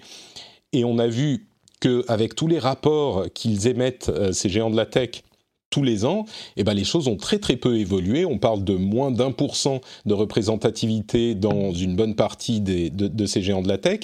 et 0.71 0.85
on 0.85 0.97
a 0.99 1.07
vu 1.07 1.47
qu'avec 1.81 2.35
tous 2.35 2.47
les 2.47 2.59
rapports 2.59 3.25
qu'ils 3.33 3.67
émettent, 3.67 4.09
euh, 4.09 4.31
ces 4.31 4.49
géants 4.49 4.69
de 4.69 4.77
la 4.77 4.85
tech, 4.85 5.23
tous 5.69 5.83
les 5.83 6.05
ans, 6.05 6.25
eh 6.57 6.63
ben 6.63 6.73
les 6.73 6.83
choses 6.83 7.07
ont 7.07 7.15
très 7.15 7.37
très 7.37 7.55
peu 7.55 7.77
évolué. 7.77 8.25
On 8.25 8.37
parle 8.37 8.63
de 8.63 8.73
moins 8.73 9.11
d'un 9.11 9.31
pour 9.31 9.55
cent 9.55 9.81
de 10.05 10.13
représentativité 10.13 11.35
dans 11.35 11.73
une 11.73 11.95
bonne 11.95 12.15
partie 12.15 12.59
de, 12.59 13.25
ces 13.25 13.41
géants 13.41 13.61
de 13.61 13.67
la 13.67 13.77
tech. 13.77 14.01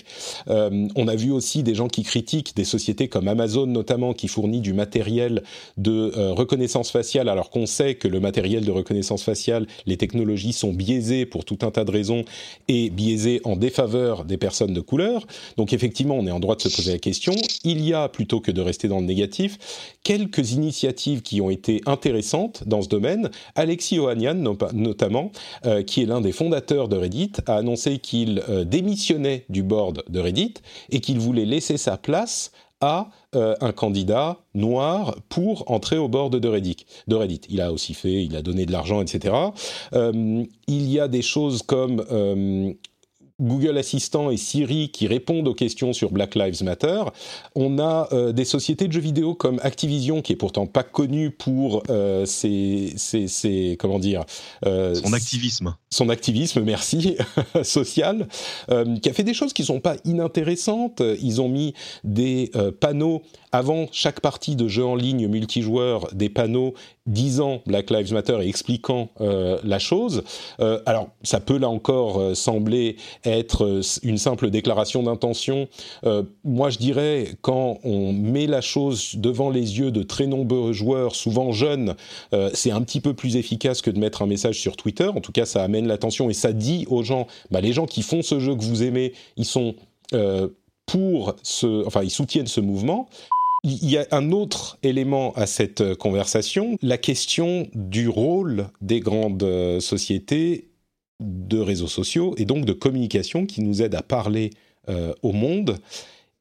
Euh, 0.48 0.88
on 0.96 1.08
a 1.08 1.16
vu 1.16 1.32
aussi 1.32 1.64
des 1.64 1.74
gens 1.74 1.88
qui 1.88 2.04
critiquent 2.04 2.56
des 2.56 2.66
sociétés 2.66 3.08
comme 3.08 3.28
Amazon 3.28 3.66
notamment 3.66 4.14
qui 4.14 4.28
fournit 4.28 4.62
du 4.62 4.74
matériel 4.74 5.44
de 5.78 6.12
euh, 6.18 6.34
reconnaissance 6.34 6.92
faciale 6.92 7.30
alors 7.30 7.50
qu'on 7.50 7.66
sait 7.66 7.96
que 7.96 8.08
le 8.08 8.20
matériel 8.20 8.64
de 8.66 8.72
reconnaissance 8.72 9.24
faciale, 9.24 9.66
les 9.86 9.98
technologies 9.98 10.54
sont 10.54 10.74
biaisées 10.74 11.26
pour 11.26 11.46
tout 11.46 11.60
un 11.64 11.72
tas 11.72 11.84
de 11.84 11.92
raisons 11.92 12.26
et 12.68 12.90
biaisées 12.90 13.42
en 13.44 13.56
défaveur 13.56 14.26
des 14.26 14.38
personnes 14.38 14.74
de 14.74 14.82
couleur. 14.82 15.26
Donc 15.58 15.74
effectivement, 15.74 16.16
on 16.16 16.28
est 16.28 16.32
en 16.32 16.40
droit 16.40 16.56
de 16.56 16.62
se 16.62 16.70
poser 16.70 16.92
la 16.92 17.00
question. 17.00 17.34
Il 17.64 17.86
y 17.86 17.94
a, 17.94 18.08
plutôt 18.10 18.40
que 18.40 18.52
de 18.52 18.62
rester 18.62 18.88
dans 18.88 19.00
le 19.00 19.06
négatif, 19.06 19.58
quelques 20.04 20.52
initiatives 20.52 21.22
qui 21.22 21.42
ont 21.42 21.50
intéressantes 21.86 22.64
dans 22.66 22.82
ce 22.82 22.90
domaine. 22.90 23.30
Alexis 23.56 24.00
Ohanian, 24.00 24.56
notamment, 24.74 25.32
euh, 25.66 25.84
qui 25.84 26.04
est 26.04 26.06
l'un 26.06 26.22
des 26.22 26.32
fondateurs 26.32 26.88
de 26.88 26.98
Reddit, 26.98 27.34
a 27.48 27.56
annoncé 27.56 28.00
qu'il 28.00 28.44
euh, 28.50 28.64
démissionnait 28.64 29.46
du 29.50 29.64
board 29.64 30.04
de 30.10 30.20
Reddit 30.20 30.56
et 30.90 31.00
qu'il 31.00 31.20
voulait 31.20 31.46
laisser 31.46 31.78
sa 31.78 31.98
place 31.98 32.52
à 32.82 33.10
euh, 33.36 33.56
un 33.62 33.72
candidat 33.72 34.38
noir 34.54 35.16
pour 35.30 35.72
entrer 35.72 35.98
au 35.98 36.08
board 36.08 36.36
de 36.36 36.48
Reddit. 36.48 36.86
de 37.08 37.16
Reddit. 37.16 37.42
Il 37.50 37.62
a 37.62 37.72
aussi 37.72 37.94
fait, 37.94 38.24
il 38.24 38.36
a 38.36 38.42
donné 38.42 38.66
de 38.66 38.72
l'argent, 38.72 39.02
etc. 39.02 39.34
il 39.94 40.92
y 40.92 41.00
a 41.00 41.08
des 41.08 41.22
choses 41.22 41.62
comme 41.64 42.76
Google 43.40 43.78
Assistant 43.78 44.32
et 44.32 44.38
Siri 44.38 44.90
qui 44.92 45.08
répondent 45.08 45.48
aux 45.48 45.54
questions 45.54 45.94
sur 45.94 46.12
Black 46.12 46.36
Lives 46.36 46.64
Matter. 46.64 47.04
On 47.56 47.80
a 47.80 48.08
euh, 48.14 48.32
des 48.32 48.46
sociétés 48.46 48.88
de 48.88 48.94
jeux 48.94 49.02
vidéo 49.02 49.36
comme 49.36 49.60
Activision, 49.64 50.22
qui 50.22 50.34
est 50.34 50.38
pourtant 50.38 50.68
pas 50.68 50.84
connue 50.84 51.32
pour 51.32 51.84
euh, 51.90 52.26
ses, 52.26 52.94
ses, 52.98 53.78
comment 53.80 54.00
dire 54.00 54.24
euh, 54.66 54.96
son 54.96 55.14
activisme. 55.14 55.76
Son 55.96 56.10
activisme, 56.10 56.62
merci, 56.62 57.18
social, 57.64 58.28
qui 59.02 59.10
a 59.10 59.14
fait 59.14 59.24
des 59.24 59.34
choses 59.34 59.54
qui 59.54 59.64
sont 59.64 59.80
pas 59.80 59.96
inintéressantes. 60.04 61.02
Ils 61.22 61.42
ont 61.42 61.50
mis 61.50 61.74
des 62.04 62.52
panneaux 62.80 63.22
avant 63.52 63.88
chaque 63.92 64.20
partie 64.20 64.56
de 64.56 64.68
jeu 64.68 64.84
en 64.84 64.96
ligne 64.96 65.28
multijoueur, 65.28 66.10
des 66.14 66.30
panneaux 66.30 66.74
disant 67.06 67.62
Black 67.66 67.92
Lives 67.92 68.14
Matter 68.14 68.38
et 68.42 68.50
expliquant 68.50 69.10
la 69.20 69.80
chose. 69.80 70.24
alors, 70.60 71.10
ça 71.24 71.40
peut 71.40 71.58
là 71.58 71.70
encore 71.70 72.36
sembler 72.36 72.98
être 73.24 73.66
euh, 73.66 73.82
une 74.04 74.18
simple 74.18 74.50
déclaration 74.50 75.04
d'intention. 75.04 75.68
Euh, 76.06 76.24
moi, 76.44 76.70
je 76.70 76.78
dirais, 76.78 77.30
quand 77.42 77.80
on 77.84 78.14
met 78.14 78.48
la 78.48 78.62
chose 78.62 79.16
devant 79.16 79.50
les 79.50 79.80
yeux 79.80 79.92
de 79.92 80.04
très 80.04 80.28
nombreux 80.28 80.74
joueurs, 80.74 81.16
souvent 81.16 81.52
jeunes, 81.52 81.96
euh, 82.34 82.50
c'est 82.54 82.72
un 82.72 82.82
petit 82.82 83.02
peu 83.02 83.14
plus 83.14 83.36
efficace 83.36 83.82
que 83.82 83.92
de 83.92 84.00
mettre 84.00 84.22
un 84.22 84.28
message 84.28 84.60
sur 84.60 84.76
Twitter. 84.76 85.08
En 85.08 85.22
tout 85.22 85.32
cas, 85.32 85.46
ça 85.46 85.64
amène 85.64 85.85
l'attention 85.88 86.30
et 86.30 86.34
ça 86.34 86.54
dit 86.54 86.86
aux 86.90 87.04
gens, 87.04 87.28
bah, 87.52 87.62
les 87.62 87.74
gens 87.74 87.86
qui 87.86 88.02
font 88.02 88.22
ce 88.22 88.40
jeu 88.40 88.56
que 88.56 88.64
vous 88.64 88.84
aimez, 88.84 89.14
ils 89.38 89.46
sont 89.46 89.76
pour 90.86 91.36
ce, 91.42 91.86
enfin, 91.86 92.04
ils 92.04 92.12
soutiennent 92.12 92.48
ce 92.48 92.62
mouvement. 92.62 93.10
Il 93.64 93.90
y 93.90 93.98
a 93.98 94.06
un 94.12 94.32
autre 94.32 94.78
élément 94.84 95.34
à 95.34 95.48
cette 95.48 95.96
conversation, 95.96 96.78
la 96.84 97.00
question 97.00 97.68
du 97.74 98.08
rôle 98.08 98.68
des 98.82 99.00
grandes 99.00 99.80
sociétés 99.80 100.70
de 101.20 101.60
réseaux 101.60 101.88
sociaux 101.88 102.36
et 102.38 102.46
donc 102.46 102.66
de 102.66 102.74
communication 102.74 103.46
qui 103.46 103.62
nous 103.62 103.82
aide 103.82 103.96
à 103.96 104.02
parler 104.02 104.52
euh, 104.90 105.14
au 105.24 105.32
monde, 105.32 105.78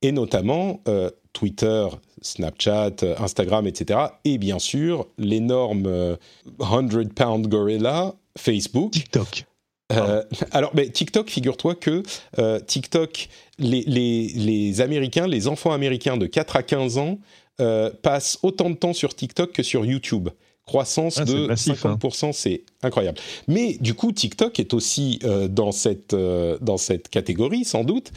et 0.02 0.12
notamment 0.12 0.80
euh, 0.88 1.10
Twitter, 1.32 1.86
Snapchat, 2.20 2.96
Instagram, 3.18 3.66
etc. 3.66 4.00
Et 4.24 4.38
bien 4.38 4.58
sûr, 4.58 5.06
l'énorme 5.16 6.16
100 6.60 6.94
euh, 6.94 7.04
pound 7.14 7.46
gorilla, 7.48 8.14
Facebook. 8.38 8.92
TikTok. 8.92 9.44
alors, 10.50 10.70
mais 10.74 10.88
TikTok, 10.88 11.30
figure-toi 11.30 11.74
que 11.74 12.02
TikTok, 12.66 13.28
les, 13.58 13.82
les, 13.82 14.28
les, 14.28 14.80
Américains, 14.80 15.26
les 15.26 15.46
enfants 15.46 15.72
américains 15.72 16.16
de 16.16 16.26
4 16.26 16.56
à 16.56 16.62
15 16.62 16.98
ans 16.98 17.18
passent 18.02 18.38
autant 18.42 18.70
de 18.70 18.76
temps 18.76 18.94
sur 18.94 19.14
TikTok 19.14 19.52
que 19.52 19.62
sur 19.62 19.84
YouTube 19.84 20.30
croissance 20.66 21.18
ah, 21.18 21.24
de 21.24 21.48
50%, 21.48 22.26
hein. 22.26 22.32
c'est 22.32 22.62
incroyable. 22.82 23.18
Mais 23.48 23.76
du 23.80 23.94
coup, 23.94 24.12
TikTok 24.12 24.58
est 24.58 24.74
aussi 24.74 25.18
euh, 25.24 25.48
dans, 25.48 25.72
cette, 25.72 26.14
euh, 26.14 26.58
dans 26.60 26.76
cette 26.76 27.08
catégorie, 27.08 27.64
sans 27.64 27.84
doute. 27.84 28.12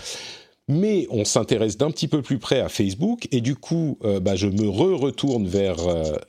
Mais 0.69 1.07
on 1.09 1.23
s'intéresse 1.23 1.77
d'un 1.77 1.91
petit 1.91 2.09
peu 2.09 2.21
plus 2.21 2.39
près 2.39 2.59
à 2.59 2.67
Facebook, 2.67 3.27
et 3.31 3.39
du 3.39 3.55
coup, 3.55 3.97
euh, 4.03 4.19
bah, 4.19 4.35
je 4.35 4.47
me 4.47 4.67
re-retourne 4.67 5.47
vers, 5.47 5.77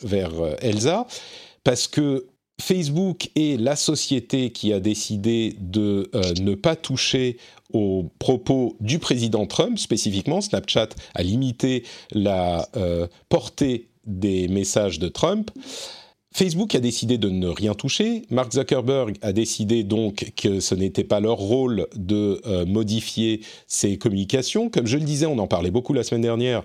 vers 0.03 0.33
Elsa, 0.61 1.07
parce 1.65 1.89
que 1.89 2.27
Facebook 2.61 3.31
est 3.37 3.61
la 3.61 3.77
société 3.77 4.51
qui 4.51 4.73
a 4.73 4.81
décidé 4.81 5.57
de 5.61 6.11
ne 6.41 6.55
pas 6.55 6.77
toucher 6.77 7.37
aux 7.73 8.11
propos 8.19 8.77
du 8.81 8.99
président 8.99 9.47
Trump, 9.47 9.79
spécifiquement. 9.79 10.41
Snapchat 10.41 10.89
a 11.15 11.23
limité 11.23 11.85
la 12.13 12.69
portée 13.29 13.89
des 14.07 14.49
messages 14.49 14.99
de 14.99 15.09
Trump. 15.09 15.51
Facebook 16.39 16.75
a 16.75 16.81
décidé 16.81 17.19
de 17.19 17.31
ne 17.31 17.49
rien 17.49 17.75
toucher. 17.75 18.23
Mark 18.31 18.53
Zuckerberg 18.53 19.17
a 19.23 19.33
décidé 19.33 19.83
donc 19.83 20.33
que 20.37 20.61
ce 20.61 20.75
n'était 20.75 21.05
pas 21.05 21.21
leur 21.21 21.37
rôle 21.37 21.87
de 21.97 22.41
euh, 22.47 22.65
modifier 22.65 23.41
ses 23.67 23.99
communications. 23.99 24.69
Comme 24.69 24.87
je 24.87 24.99
le 24.99 25.05
disais, 25.05 25.27
on 25.27 25.39
en 25.39 25.47
parlait 25.47 25.71
beaucoup 25.71 25.95
la 25.95 26.05
semaine 26.05 26.23
dernière. 26.23 26.63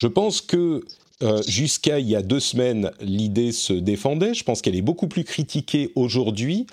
Je 0.00 0.06
pense 0.06 0.40
que 0.40 0.84
euh, 1.22 1.42
jusqu'à 1.46 1.98
il 1.98 2.08
y 2.08 2.16
a 2.16 2.22
deux 2.22 2.40
semaines, 2.40 2.90
l'idée 3.00 3.52
se 3.52 3.72
défendait. 3.72 4.34
Je 4.34 4.44
pense 4.44 4.62
qu'elle 4.62 4.76
est 4.76 4.82
beaucoup 4.82 5.08
plus 5.08 5.24
critiquée 5.24 5.90
aujourd'hui. 5.94 6.66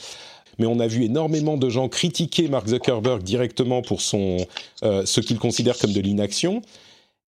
Mais 0.60 0.66
on 0.66 0.80
a 0.80 0.88
vu 0.88 1.04
énormément 1.04 1.58
de 1.58 1.70
gens 1.70 1.90
critiquer 1.90 2.48
Mark 2.48 2.68
Zuckerberg 2.68 3.24
directement 3.24 3.82
pour 3.82 4.02
son, 4.02 4.38
euh, 4.84 5.06
ce 5.06 5.22
qu'il 5.22 5.40
considère 5.40 5.78
comme 5.78 5.94
de 5.94 6.02
l'inaction. 6.02 6.62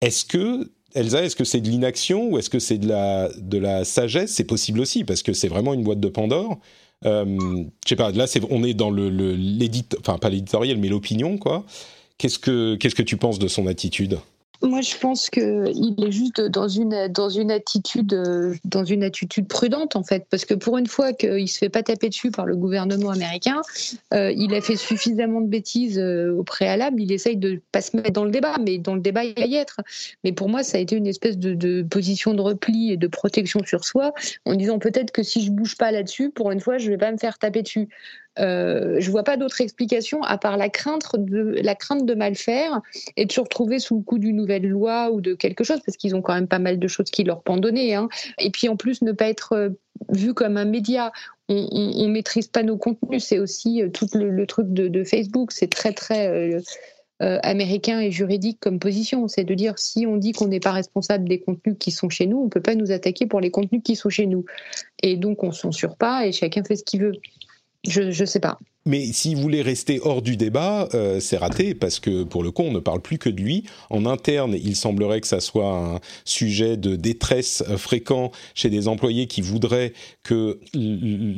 Est-ce 0.00 0.24
que 0.24 0.70
Elsa, 0.94 1.24
est-ce 1.24 1.36
que 1.36 1.44
c'est 1.44 1.60
de 1.60 1.68
l'inaction 1.68 2.28
ou 2.28 2.38
est-ce 2.38 2.50
que 2.50 2.58
c'est 2.58 2.78
de 2.78 2.88
la, 2.88 3.30
de 3.36 3.58
la 3.58 3.84
sagesse? 3.84 4.32
C'est 4.32 4.44
possible 4.44 4.80
aussi, 4.80 5.04
parce 5.04 5.22
que 5.22 5.32
c'est 5.32 5.48
vraiment 5.48 5.74
une 5.74 5.82
boîte 5.82 6.00
de 6.00 6.08
Pandore. 6.08 6.58
Euh, 7.04 7.24
je 7.84 7.88
sais 7.88 7.96
pas, 7.96 8.12
là, 8.12 8.26
on 8.50 8.62
est 8.62 8.74
dans 8.74 8.90
le, 8.90 9.36
enfin 10.00 10.18
pas 10.18 10.30
l'éditorial, 10.30 10.78
mais 10.78 10.88
l'opinion, 10.88 11.38
quoi. 11.38 11.64
Que, 12.18 12.76
qu'est-ce 12.76 12.94
que 12.94 13.02
tu 13.02 13.16
penses 13.16 13.38
de 13.38 13.48
son 13.48 13.66
attitude? 13.66 14.18
Moi, 14.64 14.80
je 14.80 14.96
pense 14.96 15.30
qu'il 15.30 15.94
est 15.98 16.12
juste 16.12 16.40
dans 16.40 16.68
une, 16.68 17.08
dans 17.08 17.28
une 17.28 17.50
attitude, 17.50 18.14
dans 18.64 18.84
une 18.84 19.02
attitude 19.02 19.46
prudente 19.46 19.96
en 19.96 20.02
fait, 20.02 20.26
parce 20.30 20.44
que 20.44 20.54
pour 20.54 20.78
une 20.78 20.86
fois 20.86 21.12
qu'il 21.12 21.48
se 21.48 21.58
fait 21.58 21.68
pas 21.68 21.82
taper 21.82 22.08
dessus 22.08 22.30
par 22.30 22.46
le 22.46 22.56
gouvernement 22.56 23.10
américain, 23.10 23.60
euh, 24.12 24.32
il 24.32 24.54
a 24.54 24.60
fait 24.60 24.76
suffisamment 24.76 25.40
de 25.40 25.48
bêtises 25.48 25.98
euh, 25.98 26.34
au 26.34 26.42
préalable. 26.42 27.00
Il 27.00 27.12
essaye 27.12 27.36
de 27.36 27.60
pas 27.72 27.80
se 27.80 27.96
mettre 27.96 28.12
dans 28.12 28.24
le 28.24 28.30
débat, 28.30 28.56
mais 28.64 28.78
dans 28.78 28.94
le 28.94 29.00
débat 29.00 29.24
il 29.24 29.34
va 29.34 29.46
y 29.46 29.56
être. 29.56 29.80
Mais 30.24 30.32
pour 30.32 30.48
moi, 30.48 30.62
ça 30.62 30.78
a 30.78 30.80
été 30.80 30.96
une 30.96 31.06
espèce 31.06 31.38
de, 31.38 31.54
de 31.54 31.82
position 31.82 32.34
de 32.34 32.40
repli 32.40 32.92
et 32.92 32.96
de 32.96 33.06
protection 33.06 33.60
sur 33.64 33.84
soi, 33.84 34.12
en 34.44 34.54
disant 34.54 34.78
peut-être 34.78 35.10
que 35.10 35.22
si 35.22 35.44
je 35.44 35.50
bouge 35.50 35.76
pas 35.76 35.92
là-dessus, 35.92 36.30
pour 36.30 36.50
une 36.50 36.60
fois, 36.60 36.78
je 36.78 36.90
vais 36.90 36.98
pas 36.98 37.12
me 37.12 37.18
faire 37.18 37.38
taper 37.38 37.62
dessus. 37.62 37.88
Euh, 38.40 38.96
je 38.98 39.10
vois 39.10 39.22
pas 39.22 39.36
d'autre 39.36 39.60
explication 39.60 40.22
à 40.22 40.38
part 40.38 40.56
la 40.56 40.68
crainte 40.68 41.04
de 41.24 42.14
mal 42.14 42.34
faire 42.34 42.80
et 43.16 43.26
de 43.26 43.32
se 43.32 43.40
retrouver 43.40 43.78
sous 43.78 43.96
le 43.96 44.02
coup 44.02 44.18
d'une 44.18 44.36
nouvelle 44.36 44.66
loi 44.66 45.10
ou 45.12 45.20
de 45.20 45.34
quelque 45.34 45.62
chose 45.62 45.80
parce 45.84 45.96
qu'ils 45.96 46.16
ont 46.16 46.22
quand 46.22 46.34
même 46.34 46.48
pas 46.48 46.58
mal 46.58 46.78
de 46.78 46.88
choses 46.88 47.10
qui 47.10 47.24
leur 47.24 47.42
pendonnaient. 47.42 47.94
Hein. 47.94 48.08
Et 48.38 48.50
puis 48.50 48.68
en 48.68 48.76
plus 48.76 49.02
ne 49.02 49.12
pas 49.12 49.28
être 49.28 49.52
euh, 49.52 49.68
vu 50.10 50.34
comme 50.34 50.56
un 50.56 50.64
média. 50.64 51.12
On, 51.48 51.68
on, 51.72 52.08
maîtrise 52.08 52.48
pas 52.48 52.62
nos 52.62 52.78
contenus. 52.78 53.24
C'est 53.24 53.38
aussi 53.38 53.82
euh, 53.82 53.90
tout 53.90 54.08
le, 54.14 54.46
truc 54.46 54.72
de, 54.72 55.04
Facebook. 55.04 55.52
C'est 55.52 55.70
très 55.70 55.92
très 55.92 56.58
américain 57.20 58.00
et 58.00 58.10
juridique 58.10 58.58
comme 58.60 58.78
position. 58.78 59.28
C'est 59.28 59.44
de 59.44 59.54
dire 59.54 59.78
si 59.78 60.06
on 60.06 60.16
dit 60.16 60.32
qu'on 60.32 60.48
n'est 60.48 60.60
pas 60.60 60.72
responsable 60.72 61.28
des 61.28 61.40
contenus 61.40 61.76
qui 61.78 61.90
sont 61.90 62.08
chez 62.08 62.26
nous, 62.26 62.38
on 62.38 62.48
peut 62.48 62.62
pas 62.62 62.74
nous 62.74 62.92
attaquer 62.92 63.26
pour 63.26 63.40
les 63.40 63.50
contenus 63.50 63.82
qui 63.84 63.94
sont 63.94 64.08
chez 64.08 64.26
nous. 64.26 64.44
Et 65.02 65.16
donc 65.16 65.42
on 65.42 65.52
censure 65.52 65.96
pas 65.96 66.26
et 66.26 66.32
chacun 66.32 66.64
fait 66.64 66.76
ce 66.76 66.84
qu'il 66.84 67.02
veut. 67.02 67.12
Je 67.86 68.02
ne 68.02 68.26
sais 68.26 68.40
pas. 68.40 68.58
Mais 68.86 69.06
s'il 69.12 69.36
voulait 69.36 69.62
rester 69.62 69.98
hors 70.02 70.20
du 70.20 70.36
débat, 70.36 70.88
euh, 70.92 71.18
c'est 71.18 71.38
raté 71.38 71.74
parce 71.74 72.00
que 72.00 72.22
pour 72.22 72.42
le 72.42 72.50
coup, 72.50 72.62
on 72.62 72.72
ne 72.72 72.80
parle 72.80 73.00
plus 73.00 73.18
que 73.18 73.30
de 73.30 73.40
lui. 73.40 73.64
En 73.88 74.04
interne, 74.04 74.54
il 74.62 74.76
semblerait 74.76 75.22
que 75.22 75.26
ça 75.26 75.40
soit 75.40 75.74
un 75.74 76.00
sujet 76.24 76.76
de 76.76 76.96
détresse 76.96 77.64
fréquent 77.78 78.30
chez 78.54 78.68
des 78.68 78.86
employés 78.86 79.26
qui 79.26 79.40
voudraient 79.40 79.94
que 80.22 80.60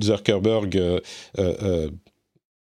Zuckerberg 0.03 0.77
euh, 0.77 1.01
euh, 1.39 1.91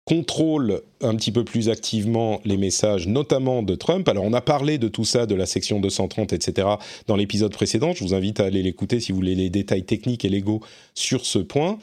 contrôle 0.05 0.81
un 1.03 1.17
petit 1.17 1.33
peu 1.33 1.45
plus 1.45 1.69
activement 1.69 2.41
les 2.45 2.57
messages, 2.57 3.09
notamment 3.09 3.65
de 3.65 3.75
Trump. 3.75 4.09
Alors 4.09 4.25
on 4.25 4.33
a 4.33 4.41
parlé 4.41 4.79
de 4.79 4.89
tout 4.89 5.05
ça, 5.05 5.27
de 5.27 5.35
la 5.35 5.45
section 5.45 5.81
230, 5.81 6.33
etc., 6.33 6.67
dans 7.09 7.17
l'épisode 7.17 7.53
précédent. 7.53 7.93
Je 7.93 8.05
vous 8.05 8.15
invite 8.15 8.41
à 8.41 8.45
aller 8.45 8.63
l'écouter 8.63 9.01
si 9.01 9.13
vous 9.13 9.17
voulez 9.17 9.35
les 9.35 9.51
détails 9.51 9.85
techniques 9.85 10.25
et 10.25 10.29
légaux 10.29 10.63
sur 10.95 11.27
ce 11.27 11.41
point. 11.41 11.79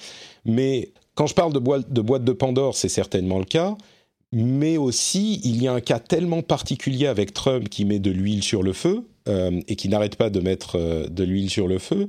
Mais 0.46 0.90
quand 1.16 1.28
je 1.28 1.34
parle 1.34 1.54
de 1.54 1.60
boîte 1.60 1.92
de, 1.92 2.02
boîte 2.02 2.32
Pandore, 2.34 2.76
c'est 2.76 2.90
certainement 2.90 3.40
le 3.40 3.46
cas, 3.46 3.76
mais 4.32 4.78
aussi 4.78 5.40
il 5.44 5.62
y 5.62 5.68
a 5.68 5.74
un 5.74 5.82
cas 5.82 6.00
tellement 6.00 6.42
particulier 6.42 7.08
avec 7.08 7.34
Trump 7.34 7.70
qui 7.70 7.86
met 7.86 8.00
de 8.00 8.12
l'huile 8.12 8.44
sur 8.44 8.64
le 8.64 8.74
feu 8.74 9.08
euh, 9.28 9.62
et 9.68 9.76
qui 9.76 9.90
n'arrête 9.90 10.18
pas 10.18 10.30
de 10.30 10.40
mettre 10.40 10.78
euh, 10.78 11.08
de 11.08 11.24
l'huile 11.24 11.50
sur 11.50 11.68
le 11.68 11.80
feu 11.80 12.06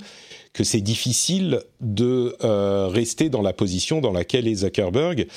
que 0.52 0.64
c'est 0.64 0.80
difficile 0.80 1.60
de 1.80 2.36
euh, 2.42 2.88
rester 2.88 3.28
dans 3.30 3.42
la 3.42 3.52
position 3.52 4.00
dans 4.00 4.12
laquelle 4.12 4.48
est 4.48 4.56
Zuckerberg. 4.56 5.28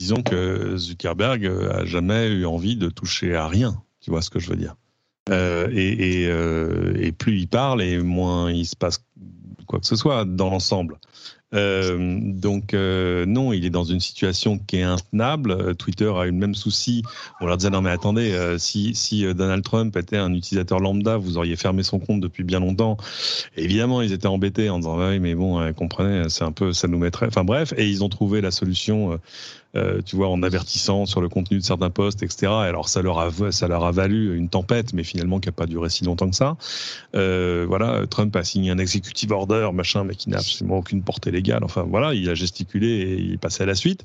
Disons 0.00 0.22
que 0.22 0.76
Zuckerberg 0.76 1.46
a 1.46 1.84
jamais 1.84 2.26
eu 2.26 2.44
envie 2.44 2.76
de 2.76 2.88
toucher 2.88 3.36
à 3.36 3.46
rien. 3.46 3.80
Tu 4.00 4.10
vois 4.10 4.22
ce 4.22 4.30
que 4.30 4.40
je 4.40 4.50
veux 4.50 4.56
dire 4.56 4.74
et, 5.30 7.12
plus 7.16 7.38
il 7.38 7.46
parle 7.46 7.80
et 7.82 7.98
moins 7.98 8.50
il 8.50 8.66
se 8.66 8.74
passe 8.74 9.04
quoi 9.66 9.78
que 9.78 9.86
ce 9.86 9.94
soit 9.94 10.24
dans 10.24 10.50
l'ensemble. 10.50 10.98
Euh, 11.54 12.18
donc 12.22 12.72
euh, 12.72 13.26
non, 13.26 13.52
il 13.52 13.64
est 13.66 13.70
dans 13.70 13.84
une 13.84 14.00
situation 14.00 14.58
qui 14.58 14.78
est 14.78 14.82
intenable. 14.82 15.52
Euh, 15.52 15.74
Twitter 15.74 16.10
a 16.16 16.24
eu 16.26 16.30
le 16.30 16.36
même 16.36 16.54
souci. 16.54 17.02
On 17.40 17.46
leur 17.46 17.56
disait 17.56 17.70
non 17.70 17.82
mais 17.82 17.90
attendez, 17.90 18.56
si, 18.58 18.94
si 18.94 19.22
Donald 19.34 19.62
Trump 19.62 19.96
était 19.96 20.16
un 20.16 20.32
utilisateur 20.32 20.80
lambda, 20.80 21.16
vous 21.16 21.36
auriez 21.36 21.56
fermé 21.56 21.82
son 21.82 21.98
compte 21.98 22.20
depuis 22.20 22.44
bien 22.44 22.60
longtemps. 22.60 22.96
évidemment, 23.56 24.02
ils 24.02 24.12
étaient 24.12 24.26
embêtés 24.26 24.70
en 24.70 24.78
disant 24.78 24.98
oui 24.98 25.18
mais 25.18 25.34
bon, 25.34 25.72
comprenez, 25.74 26.28
c'est 26.28 26.44
un 26.44 26.52
peu, 26.52 26.72
ça 26.72 26.88
nous 26.88 26.98
mettrait. 26.98 27.26
Enfin 27.26 27.44
bref, 27.44 27.72
et 27.76 27.88
ils 27.88 28.04
ont 28.04 28.08
trouvé 28.08 28.40
la 28.40 28.50
solution 28.50 29.18
tu 30.04 30.16
vois, 30.16 30.28
en 30.28 30.42
avertissant 30.42 31.06
sur 31.06 31.22
le 31.22 31.30
contenu 31.30 31.58
de 31.58 31.62
certains 31.62 31.88
posts, 31.88 32.22
etc. 32.22 32.52
Alors 32.52 32.88
ça 32.90 33.00
leur 33.00 33.18
a, 33.18 33.30
ça 33.52 33.68
leur 33.68 33.84
a 33.84 33.90
valu 33.90 34.36
une 34.36 34.48
tempête, 34.48 34.92
mais 34.92 35.02
finalement 35.02 35.40
qui 35.40 35.48
n'a 35.48 35.52
pas 35.52 35.66
duré 35.66 35.88
si 35.88 36.04
longtemps 36.04 36.28
que 36.28 36.36
ça. 36.36 36.56
Voilà, 37.12 38.06
Trump 38.08 38.34
a 38.36 38.44
signé 38.44 38.70
un 38.70 38.78
executive 38.78 39.32
order, 39.32 39.70
machin, 39.72 40.04
mais 40.04 40.14
qui 40.14 40.30
n'a 40.30 40.38
absolument 40.38 40.78
aucune 40.78 41.02
portée 41.02 41.30
Enfin 41.62 41.86
voilà, 41.88 42.14
il 42.14 42.28
a 42.28 42.34
gesticulé 42.34 42.88
et 42.88 43.20
il 43.20 43.38
passait 43.38 43.62
à 43.62 43.66
la 43.66 43.74
suite. 43.74 44.04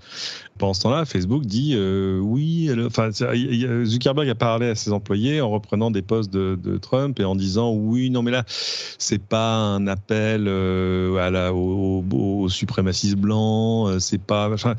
Pendant 0.58 0.74
ce 0.74 0.82
temps-là, 0.82 1.06
Facebook 1.06 1.46
dit 1.46 1.78
oui. 2.22 2.70
Enfin, 2.86 3.10
Zuckerberg 3.12 4.30
a 4.30 4.36
parlé 4.36 4.70
à 4.70 4.76
ses 4.76 4.92
employés 4.92 5.42
en 5.42 5.50
reprenant 5.50 5.92
des 5.92 6.02
posts 6.02 6.32
de, 6.32 6.78
Trump 6.78 7.20
et 7.20 7.26
en 7.26 7.36
disant 7.36 7.72
oui, 7.74 8.10
non 8.10 8.22
mais 8.22 8.32
là, 8.32 8.44
c'est 8.48 9.22
pas 9.22 9.56
un 9.56 9.88
appel 9.88 10.48
à 10.48 11.30
la, 11.30 11.54
au, 11.54 12.04
au, 12.12 12.50
suprémacisme 12.50 13.20
blanc, 13.20 14.00
c'est 14.00 14.22
pas. 14.22 14.52
Enfin, 14.52 14.76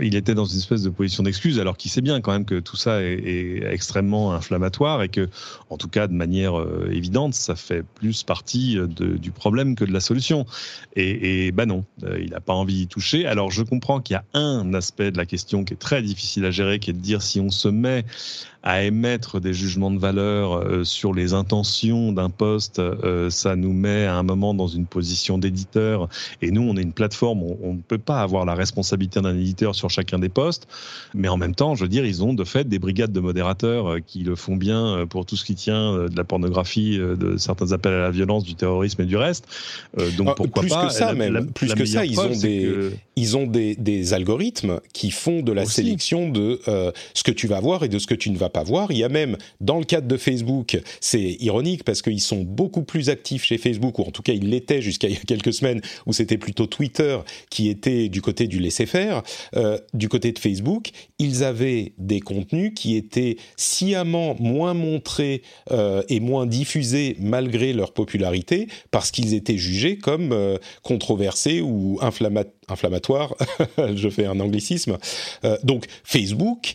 il 0.00 0.14
était 0.14 0.34
dans 0.34 0.44
une 0.44 0.58
espèce 0.58 0.82
de 0.82 0.90
position 0.90 1.22
d'excuse 1.22 1.58
alors 1.58 1.76
qu'il 1.76 1.90
sait 1.90 2.00
bien 2.00 2.20
quand 2.20 2.32
même 2.32 2.44
que 2.44 2.60
tout 2.60 2.76
ça 2.76 3.02
est, 3.02 3.62
extrêmement 3.72 4.32
inflammatoire 4.34 5.02
et 5.02 5.08
que, 5.08 5.28
en 5.70 5.76
tout 5.76 5.88
cas, 5.88 6.06
de 6.06 6.14
manière 6.14 6.54
évidente, 6.90 7.34
ça 7.34 7.56
fait 7.56 7.82
plus 7.82 8.22
partie 8.22 8.78
du 8.88 9.30
problème 9.30 9.74
que 9.74 9.84
de 9.84 9.92
la 9.92 10.00
solution. 10.00 10.46
Et, 10.96 11.48
et 11.48 11.52
non, 11.66 11.71
euh, 12.04 12.20
il 12.20 12.30
n'a 12.30 12.40
pas 12.40 12.54
envie 12.54 12.74
d'y 12.74 12.86
toucher. 12.86 13.26
Alors 13.26 13.50
je 13.50 13.62
comprends 13.62 14.00
qu'il 14.00 14.14
y 14.14 14.16
a 14.16 14.24
un 14.38 14.74
aspect 14.74 15.10
de 15.10 15.16
la 15.16 15.26
question 15.26 15.64
qui 15.64 15.74
est 15.74 15.78
très 15.78 16.02
difficile 16.02 16.44
à 16.44 16.50
gérer, 16.50 16.78
qui 16.78 16.90
est 16.90 16.94
de 16.94 16.98
dire 16.98 17.22
si 17.22 17.40
on 17.40 17.50
se 17.50 17.68
met 17.68 18.04
à 18.62 18.84
émettre 18.84 19.40
des 19.40 19.52
jugements 19.52 19.90
de 19.90 19.98
valeur 19.98 20.54
euh, 20.54 20.84
sur 20.84 21.12
les 21.12 21.34
intentions 21.34 22.12
d'un 22.12 22.30
poste, 22.30 22.78
euh, 22.78 23.28
ça 23.28 23.56
nous 23.56 23.72
met 23.72 24.06
à 24.06 24.14
un 24.14 24.22
moment 24.22 24.54
dans 24.54 24.68
une 24.68 24.86
position 24.86 25.36
d'éditeur. 25.36 26.08
Et 26.42 26.50
nous, 26.52 26.62
on 26.62 26.76
est 26.76 26.82
une 26.82 26.92
plateforme, 26.92 27.42
on 27.42 27.74
ne 27.74 27.80
peut 27.80 27.98
pas 27.98 28.20
avoir 28.20 28.44
la 28.44 28.54
responsabilité 28.54 29.20
d'un 29.20 29.36
éditeur 29.36 29.74
sur 29.74 29.90
chacun 29.90 30.18
des 30.18 30.28
postes. 30.28 30.68
Mais 31.14 31.28
en 31.28 31.36
même 31.36 31.54
temps, 31.54 31.74
je 31.74 31.82
veux 31.82 31.88
dire, 31.88 32.06
ils 32.06 32.22
ont 32.22 32.34
de 32.34 32.44
fait 32.44 32.68
des 32.68 32.78
brigades 32.78 33.12
de 33.12 33.20
modérateurs 33.20 33.94
euh, 33.94 33.98
qui 33.98 34.20
le 34.22 34.36
font 34.36 34.56
bien 34.56 35.06
pour 35.08 35.26
tout 35.26 35.36
ce 35.36 35.44
qui 35.44 35.54
tient 35.54 35.94
de 35.94 36.16
la 36.16 36.24
pornographie, 36.24 36.98
de 36.98 37.36
certains 37.36 37.72
appels 37.72 37.92
à 37.92 38.00
la 38.00 38.10
violence, 38.10 38.44
du 38.44 38.54
terrorisme 38.54 39.02
et 39.02 39.06
du 39.06 39.16
reste. 39.16 39.46
Donc 40.16 40.28
ah, 40.30 40.34
pourquoi 40.36 40.62
plus 40.62 40.70
pas 40.70 40.86
que 40.86 40.92
ça, 40.92 41.14
même 41.14 41.50
plus 41.52 41.74
que 41.74 41.84
ça, 41.84 42.04
ils 42.04 42.20
ont 42.20 42.28
des 42.28 42.90
ils 43.16 43.36
ont 43.36 43.46
des, 43.46 43.74
des, 43.76 44.14
algorithmes 44.14 44.80
qui 44.92 45.10
font 45.10 45.40
de 45.40 45.52
la 45.52 45.64
sélection 45.64 46.28
de 46.30 46.60
ce 46.66 47.22
que 47.22 47.30
tu 47.30 47.46
vas 47.46 47.60
voir 47.60 47.84
et 47.84 47.88
de 47.88 47.98
ce 47.98 48.06
que 48.06 48.14
tu 48.14 48.30
ne 48.30 48.36
vas 48.36 48.50
pas 48.52 48.62
voir. 48.62 48.90
Il 48.90 48.98
y 48.98 49.04
a 49.04 49.08
même, 49.08 49.36
dans 49.60 49.78
le 49.78 49.84
cadre 49.84 50.06
de 50.06 50.16
Facebook, 50.16 50.80
c'est 51.00 51.36
ironique 51.40 51.84
parce 51.84 52.02
qu'ils 52.02 52.20
sont 52.20 52.42
beaucoup 52.42 52.82
plus 52.82 53.08
actifs 53.08 53.44
chez 53.44 53.58
Facebook, 53.58 53.98
ou 53.98 54.02
en 54.02 54.10
tout 54.10 54.22
cas 54.22 54.32
ils 54.32 54.48
l'étaient 54.48 54.82
jusqu'à 54.82 55.08
il 55.08 55.14
y 55.14 55.16
a 55.16 55.20
quelques 55.20 55.52
semaines, 55.52 55.80
où 56.06 56.12
c'était 56.12 56.38
plutôt 56.38 56.66
Twitter 56.66 57.18
qui 57.50 57.68
était 57.68 58.08
du 58.08 58.22
côté 58.22 58.46
du 58.46 58.58
laisser-faire. 58.58 59.22
Euh, 59.56 59.78
du 59.94 60.08
côté 60.08 60.32
de 60.32 60.38
Facebook, 60.38 60.90
ils 61.18 61.44
avaient 61.44 61.92
des 61.98 62.20
contenus 62.20 62.72
qui 62.74 62.96
étaient 62.96 63.36
sciemment 63.56 64.36
moins 64.38 64.74
montrés 64.74 65.42
euh, 65.70 66.02
et 66.08 66.20
moins 66.20 66.46
diffusés 66.46 67.16
malgré 67.18 67.72
leur 67.72 67.92
popularité, 67.92 68.68
parce 68.90 69.10
qu'ils 69.10 69.34
étaient 69.34 69.58
jugés 69.58 69.98
comme 69.98 70.32
euh, 70.32 70.58
controversés 70.82 71.60
ou 71.60 71.98
inflammatoires. 72.00 73.34
Je 73.94 74.08
fais 74.08 74.26
un 74.26 74.40
anglicisme. 74.40 74.98
donc 75.62 75.86
Facebook 76.04 76.74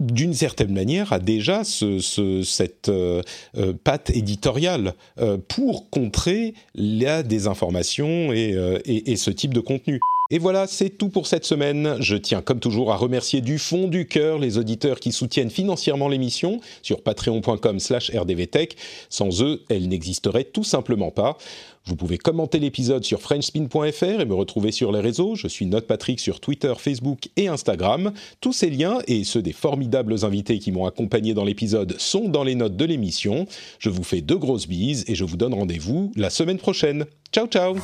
d'une 0.00 0.34
certaine 0.34 0.72
manière, 0.72 1.12
a 1.12 1.18
déjà 1.18 1.64
ce, 1.64 1.98
cette 2.44 2.88
euh, 2.88 3.22
euh, 3.56 3.72
patte 3.72 4.10
éditoriale 4.10 4.94
euh, 5.18 5.38
pour 5.48 5.90
contrer 5.90 6.54
la 6.74 7.22
désinformation 7.22 8.32
et, 8.32 8.54
et, 8.84 9.12
et, 9.12 9.16
ce 9.16 9.30
type 9.30 9.52
de 9.52 9.60
contenu. 9.60 10.00
Et 10.30 10.38
voilà, 10.38 10.66
c'est 10.66 10.90
tout 10.90 11.08
pour 11.08 11.26
cette 11.26 11.46
semaine. 11.46 11.96
Je 12.00 12.14
tiens 12.14 12.42
comme 12.42 12.60
toujours 12.60 12.92
à 12.92 12.96
remercier 12.96 13.40
du 13.40 13.58
fond 13.58 13.88
du 13.88 14.06
cœur 14.06 14.38
les 14.38 14.58
auditeurs 14.58 15.00
qui 15.00 15.10
soutiennent 15.10 15.48
financièrement 15.48 16.06
l'émission 16.06 16.60
sur 16.82 17.02
patreon.com 17.02 17.80
slash 17.80 18.10
rdvtech. 18.14 18.76
Sans 19.08 19.42
eux, 19.42 19.62
elle 19.70 19.88
n'existerait 19.88 20.44
tout 20.44 20.64
simplement 20.64 21.10
pas. 21.10 21.38
Vous 21.86 21.96
pouvez 21.96 22.18
commenter 22.18 22.58
l'épisode 22.58 23.04
sur 23.04 23.22
frenchspin.fr 23.22 24.20
et 24.20 24.26
me 24.26 24.34
retrouver 24.34 24.70
sur 24.70 24.92
les 24.92 25.00
réseaux. 25.00 25.34
Je 25.34 25.48
suis 25.48 25.64
Note 25.64 25.86
Patrick 25.86 26.20
sur 26.20 26.40
Twitter, 26.40 26.74
Facebook 26.76 27.30
et 27.36 27.48
Instagram. 27.48 28.12
Tous 28.42 28.52
ces 28.52 28.68
liens 28.68 28.98
et 29.06 29.24
ceux 29.24 29.40
des 29.40 29.54
formidables 29.54 30.26
invités 30.26 30.58
qui 30.58 30.72
m'ont 30.72 30.84
accompagné 30.84 31.32
dans 31.32 31.44
l'épisode 31.44 31.98
sont 31.98 32.28
dans 32.28 32.44
les 32.44 32.54
notes 32.54 32.76
de 32.76 32.84
l'émission. 32.84 33.46
Je 33.78 33.88
vous 33.88 34.04
fais 34.04 34.20
de 34.20 34.34
grosses 34.34 34.68
bises 34.68 35.06
et 35.08 35.14
je 35.14 35.24
vous 35.24 35.38
donne 35.38 35.54
rendez-vous 35.54 36.12
la 36.16 36.28
semaine 36.28 36.58
prochaine. 36.58 37.06
Ciao 37.32 37.46
ciao 37.46 37.76